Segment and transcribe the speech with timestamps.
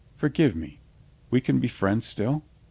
[0.17, 0.79] —forgive me.
[1.29, 2.43] We can be friends still?"